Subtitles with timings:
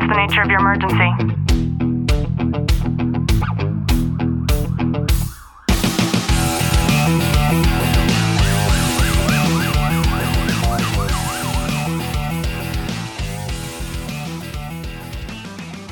[0.00, 0.96] What's the nature of your emergency?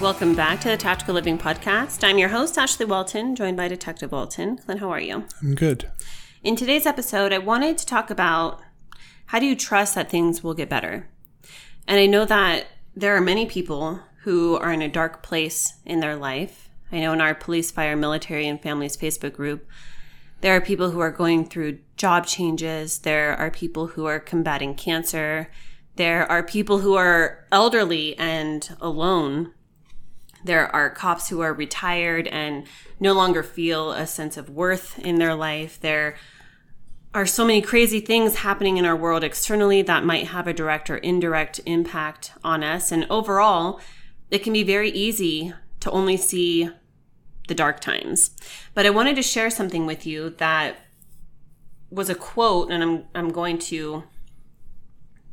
[0.00, 2.02] Welcome back to the Tactical Living Podcast.
[2.02, 4.56] I'm your host, Ashley Walton, joined by Detective Walton.
[4.56, 5.26] Clint, how are you?
[5.42, 5.90] I'm good.
[6.42, 8.62] In today's episode, I wanted to talk about
[9.26, 11.06] how do you trust that things will get better?
[11.86, 12.66] And I know that
[13.00, 16.68] there are many people who are in a dark place in their life.
[16.92, 19.66] I know in our police, fire, military, and families Facebook group,
[20.42, 22.98] there are people who are going through job changes.
[22.98, 25.50] There are people who are combating cancer.
[25.96, 29.52] There are people who are elderly and alone.
[30.44, 32.66] There are cops who are retired and
[32.98, 35.80] no longer feel a sense of worth in their life.
[35.80, 36.16] There
[37.12, 40.88] are so many crazy things happening in our world externally that might have a direct
[40.88, 42.92] or indirect impact on us.
[42.92, 43.80] And overall,
[44.30, 46.70] it can be very easy to only see
[47.48, 48.30] the dark times.
[48.74, 50.76] But I wanted to share something with you that
[51.90, 54.04] was a quote, and I'm I'm going to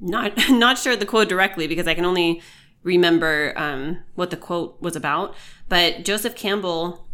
[0.00, 2.42] not not share the quote directly because I can only
[2.82, 5.36] remember um, what the quote was about.
[5.68, 7.06] But Joseph Campbell,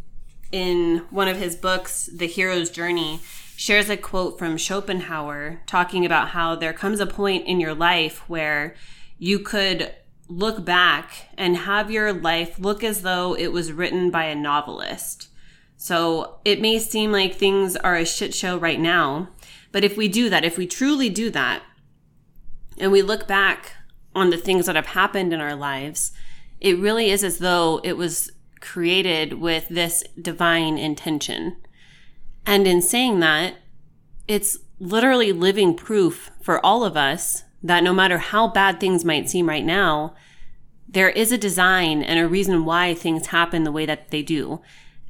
[0.51, 3.21] in one of his books, The Hero's Journey,
[3.57, 8.29] shares a quote from Schopenhauer talking about how there comes a point in your life
[8.29, 8.75] where
[9.19, 9.95] you could
[10.29, 15.29] look back and have your life look as though it was written by a novelist.
[15.77, 19.29] So it may seem like things are a shit show right now,
[19.73, 21.63] but if we do that, if we truly do that,
[22.79, 23.73] and we look back
[24.15, 26.13] on the things that have happened in our lives,
[26.61, 31.57] it really is as though it was created with this divine intention.
[32.47, 33.57] And in saying that,
[34.29, 39.29] it's literally living proof for all of us that no matter how bad things might
[39.29, 40.15] seem right now,
[40.89, 44.61] there is a design and a reason why things happen the way that they do.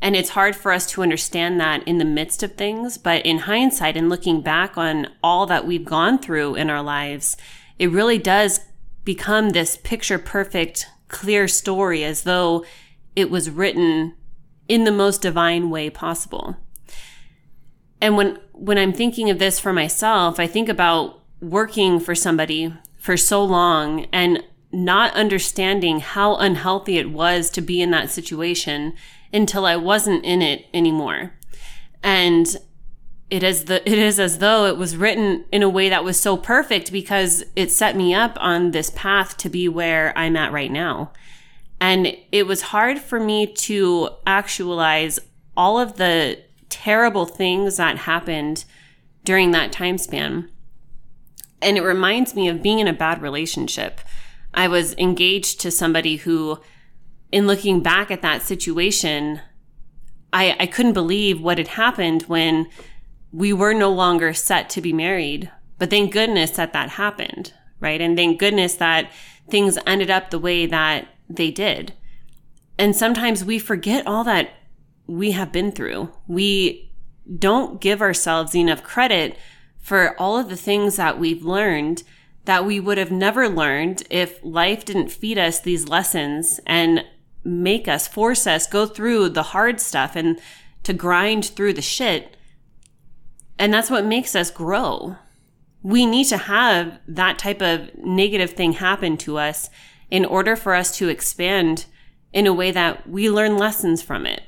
[0.00, 3.40] And it's hard for us to understand that in the midst of things, but in
[3.40, 7.36] hindsight and looking back on all that we've gone through in our lives,
[7.78, 8.60] it really does
[9.04, 12.64] become this picture perfect, clear story as though
[13.14, 14.14] it was written
[14.68, 16.56] in the most divine way possible.
[18.00, 22.72] And when, when I'm thinking of this for myself, I think about working for somebody
[22.96, 24.42] for so long and
[24.72, 28.94] not understanding how unhealthy it was to be in that situation
[29.32, 31.32] until I wasn't in it anymore.
[32.02, 32.56] And
[33.30, 36.18] it is the it is as though it was written in a way that was
[36.18, 40.52] so perfect because it set me up on this path to be where I'm at
[40.52, 41.12] right now.
[41.80, 45.18] And it was hard for me to actualize
[45.56, 48.64] all of the terrible things that happened
[49.24, 50.50] during that time span.
[51.62, 54.00] And it reminds me of being in a bad relationship.
[54.54, 56.60] I was engaged to somebody who,
[57.32, 59.40] in looking back at that situation,
[60.32, 62.68] I, I couldn't believe what had happened when
[63.32, 65.50] we were no longer set to be married.
[65.78, 68.00] But thank goodness that that happened, right?
[68.00, 69.10] And thank goodness that
[69.50, 71.92] things ended up the way that they did.
[72.78, 74.50] And sometimes we forget all that
[75.06, 76.10] we have been through.
[76.26, 76.92] We
[77.38, 79.36] don't give ourselves enough credit
[79.78, 82.02] for all of the things that we've learned
[82.44, 87.04] that we would have never learned if life didn't feed us these lessons and
[87.44, 90.40] make us, force us go through the hard stuff and
[90.82, 92.36] to grind through the shit.
[93.58, 95.16] And that's what makes us grow.
[95.82, 99.68] We need to have that type of negative thing happen to us
[100.10, 101.86] in order for us to expand
[102.32, 104.42] in a way that we learn lessons from it.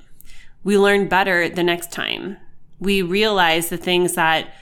[0.64, 2.36] We learn better the next time.
[2.78, 4.52] We realize the things that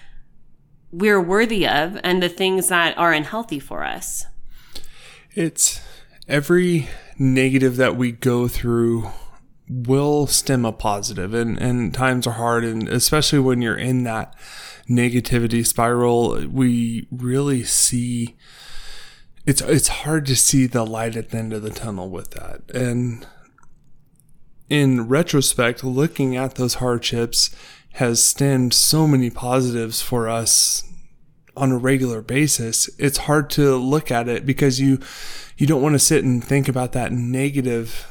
[0.92, 4.26] we're worthy of and the things that are unhealthy for us.
[5.34, 5.80] It's
[6.28, 9.10] every negative that we go through
[9.68, 14.34] will stem a positive and, and times are hard and especially when you're in that
[14.88, 18.36] negativity spiral, we really see
[19.44, 22.62] it's it's hard to see the light at the end of the tunnel with that.
[22.74, 23.26] And
[24.68, 27.54] in retrospect, looking at those hardships
[27.94, 30.82] has stemmed so many positives for us
[31.56, 32.90] on a regular basis.
[32.98, 34.98] It's hard to look at it because you
[35.56, 38.06] you don't want to sit and think about that negative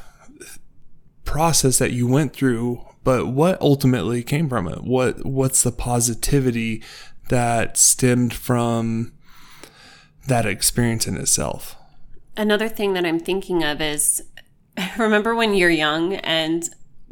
[1.24, 4.82] process that you went through, but what ultimately came from it?
[4.82, 6.82] What what's the positivity
[7.28, 9.12] that stemmed from
[10.26, 11.76] that experience in itself?
[12.36, 14.22] Another thing that I'm thinking of is
[14.98, 16.68] remember when you're young and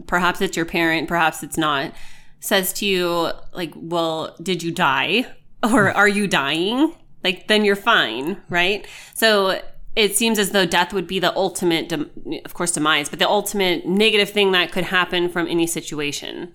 [0.07, 1.93] perhaps it's your parent, perhaps it's not,
[2.41, 5.27] says to you, like, well, did you die?
[5.63, 5.97] Or mm.
[5.97, 6.95] are you dying?
[7.23, 8.87] Like, then you're fine, right?
[9.15, 9.63] So
[9.97, 12.11] it seems as though death would be the ultimate, dem-
[12.45, 16.53] of course, demise, but the ultimate negative thing that could happen from any situation.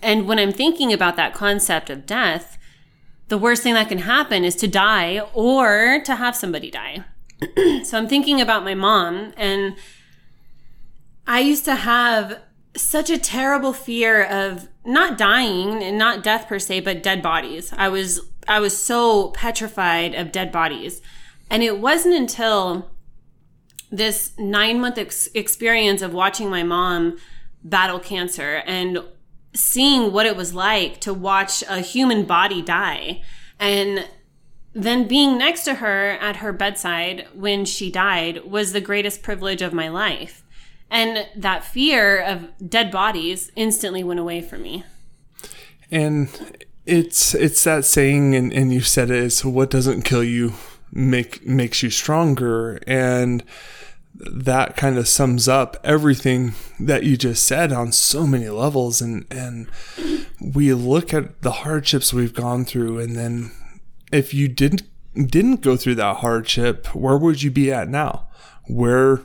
[0.00, 2.56] And when I'm thinking about that concept of death,
[3.26, 7.04] the worst thing that can happen is to die or to have somebody die.
[7.84, 9.76] so I'm thinking about my mom, and
[11.28, 12.40] I used to have
[12.74, 17.70] such a terrible fear of not dying and not death per se, but dead bodies.
[17.76, 21.02] I was I was so petrified of dead bodies.
[21.50, 22.90] And it wasn't until
[23.90, 27.18] this nine month ex- experience of watching my mom
[27.62, 28.98] battle cancer and
[29.54, 33.22] seeing what it was like to watch a human body die
[33.58, 34.08] and
[34.72, 39.60] then being next to her at her bedside when she died was the greatest privilege
[39.60, 40.44] of my life.
[40.90, 44.84] And that fear of dead bodies instantly went away from me.
[45.90, 46.28] And
[46.86, 50.54] it's it's that saying and, and you said it is what doesn't kill you
[50.92, 52.80] make makes you stronger.
[52.86, 53.44] And
[54.14, 59.02] that kind of sums up everything that you just said on so many levels.
[59.02, 59.68] And and
[60.40, 63.52] we look at the hardships we've gone through and then
[64.10, 64.82] if you didn't
[65.14, 68.28] didn't go through that hardship where would you be at now?
[68.66, 69.22] Where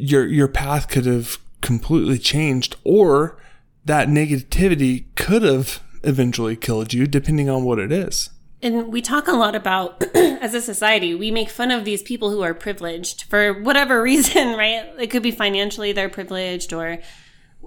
[0.00, 3.38] your your path could have completely changed or
[3.84, 8.30] that negativity could have eventually killed you depending on what it is.
[8.62, 12.30] And we talk a lot about as a society we make fun of these people
[12.30, 14.90] who are privileged for whatever reason right?
[14.98, 16.98] It could be financially they're privileged or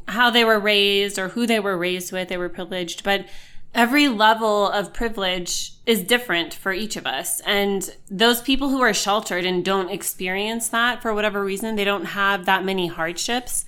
[0.07, 3.03] how they were raised or who they were raised with they were privileged.
[3.03, 3.25] But
[3.74, 7.42] every level of privilege is different for each of us.
[7.42, 12.06] And those people who are sheltered and don't experience that for whatever reason they don't
[12.06, 13.66] have that many hardships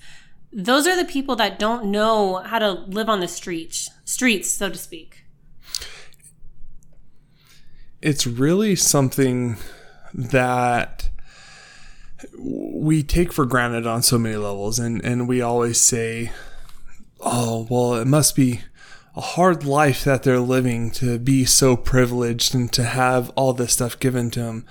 [0.52, 4.70] those are the people that don't know how to live on the streets streets so
[4.70, 5.24] to speak.
[8.00, 9.56] It's really something
[10.14, 11.10] that
[12.38, 14.78] we take for granted on so many levels.
[14.78, 16.32] And and we always say
[17.20, 18.62] oh well it must be
[19.16, 23.72] a hard life that they're living to be so privileged and to have all this
[23.72, 24.66] stuff given to them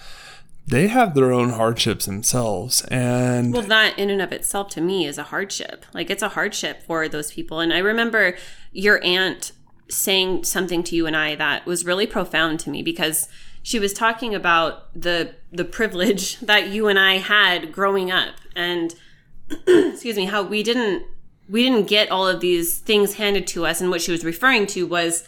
[0.67, 5.05] they have their own hardships themselves and well that in and of itself to me
[5.05, 5.85] is a hardship.
[5.93, 7.59] Like it's a hardship for those people.
[7.59, 8.35] And i remember
[8.71, 9.51] your aunt
[9.89, 13.29] saying something to you and I that was really profound to me because
[13.61, 18.95] she was talking about the the privilege that you and I had growing up and
[19.67, 21.05] excuse me how we didn't
[21.47, 24.65] we didn't get all of these things handed to us and what she was referring
[24.67, 25.27] to was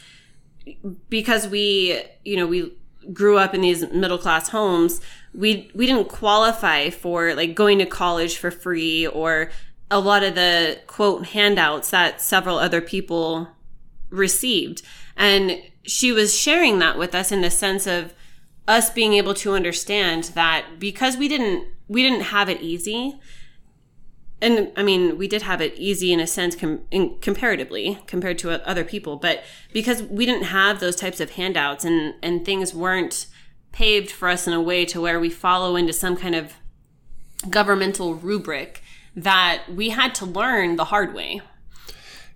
[1.09, 2.73] because we you know we
[3.13, 4.99] grew up in these middle class homes
[5.33, 9.49] we we didn't qualify for like going to college for free or
[9.89, 13.47] a lot of the quote handouts that several other people
[14.09, 14.81] received.
[15.15, 18.13] And she was sharing that with us in the sense of
[18.67, 23.17] us being able to understand that because we didn't we didn't have it easy
[24.41, 28.37] and I mean, we did have it easy in a sense com- in, comparatively compared
[28.39, 29.43] to other people, but
[29.73, 33.27] because we didn't have those types of handouts and and things weren't
[33.71, 36.53] paved for us in a way to where we follow into some kind of
[37.49, 38.81] governmental rubric
[39.15, 41.41] that we had to learn the hard way.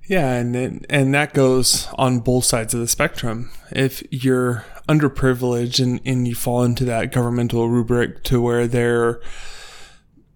[0.07, 3.51] Yeah, and and that goes on both sides of the spectrum.
[3.71, 9.22] If you're underprivileged and, and you fall into that governmental rubric to where they're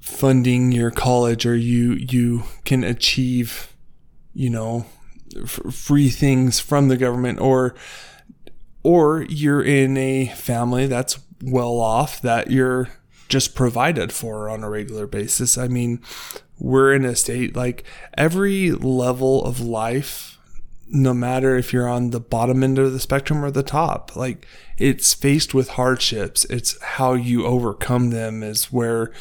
[0.06, 3.76] funding your college or you you can achieve,
[4.36, 4.86] you know,
[5.36, 7.74] f- free things from the government or
[8.84, 12.88] or you're in a family that's well off that you're
[13.30, 15.58] just provided for on a regular basis.
[15.58, 16.00] I mean,
[16.60, 17.84] we're in a state like
[18.16, 20.38] every level of life,
[20.88, 24.46] no matter if you're on the bottom end of the spectrum or the top, like
[24.78, 26.46] it's faced with hardships.
[26.46, 29.12] It's how you overcome them is where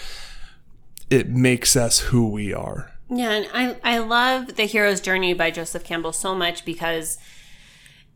[1.14, 2.90] it makes us who we are.
[3.08, 7.18] Yeah, and I I love The Hero's Journey by Joseph Campbell so much because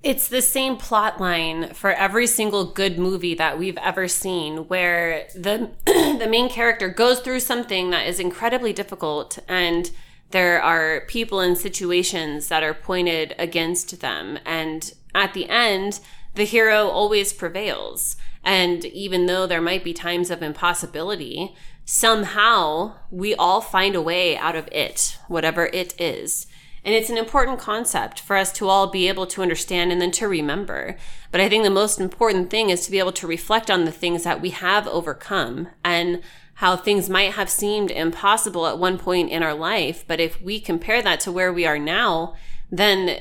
[0.02, 5.28] it's the same plot line for every single good movie that we've ever seen where
[5.34, 9.90] the the main character goes through something that is incredibly difficult and
[10.30, 16.00] there are people and situations that are pointed against them and at the end
[16.34, 21.56] the hero always prevails and even though there might be times of impossibility
[21.90, 26.46] somehow we all find a way out of it whatever it is
[26.84, 30.12] and it's an important concept for us to all be able to understand and then
[30.12, 30.96] to remember.
[31.30, 33.92] But I think the most important thing is to be able to reflect on the
[33.92, 36.22] things that we have overcome and
[36.54, 40.04] how things might have seemed impossible at one point in our life.
[40.06, 42.34] But if we compare that to where we are now,
[42.70, 43.20] then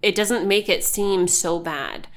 [0.00, 2.08] it doesn't make it seem so bad.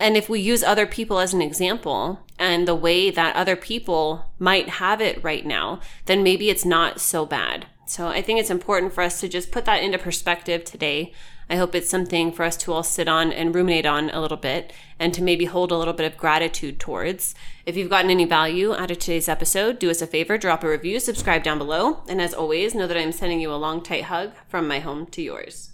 [0.00, 4.26] And if we use other people as an example and the way that other people
[4.38, 7.66] might have it right now, then maybe it's not so bad.
[7.86, 11.12] So I think it's important for us to just put that into perspective today.
[11.50, 14.36] I hope it's something for us to all sit on and ruminate on a little
[14.36, 17.34] bit and to maybe hold a little bit of gratitude towards.
[17.64, 20.68] If you've gotten any value out of today's episode, do us a favor, drop a
[20.68, 22.02] review, subscribe down below.
[22.06, 25.06] And as always, know that I'm sending you a long, tight hug from my home
[25.06, 25.70] to yours.